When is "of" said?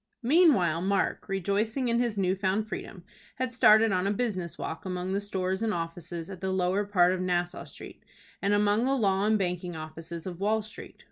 7.13-7.21, 10.25-10.39